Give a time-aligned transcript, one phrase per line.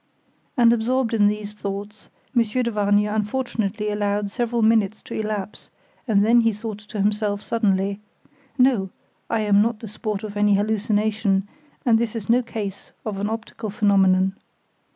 [0.57, 5.69] And absorbed in these thoughts, Monsieur de Vargnes unfortunately allowed several minutes to elapse,
[6.07, 7.99] and then he thought to himself suddenly:
[8.57, 8.89] "No,
[9.29, 11.47] I am not the sport of any hallucination,
[11.85, 14.33] and this is no case of an optical phenomenon.